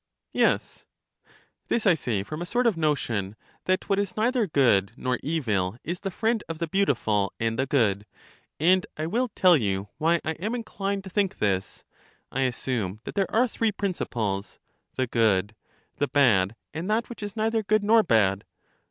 [0.33, 0.87] Yes.
[1.67, 5.77] This I say from a sort of notion that what is neither good nor evil
[5.83, 8.07] is the friend of the beautiful and the good,
[8.59, 11.83] and I will tell you why I am inclined to think this:
[12.31, 14.57] I assume that there are three principles—
[14.97, 15.53] the good,
[15.97, 18.43] the bad, and that which is neither good nor bad.